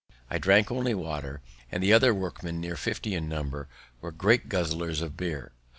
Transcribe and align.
I 0.31 0.39
drank 0.39 0.71
only 0.71 0.95
water; 0.95 1.41
the 1.71 1.93
other 1.93 2.11
workmen, 2.11 2.59
near 2.59 2.75
fifty 2.75 3.13
in 3.13 3.29
number, 3.29 3.67
were 4.01 4.11
great 4.11 4.49
guzzlers 4.49 4.99
of 4.99 5.15
beer. 5.15 5.51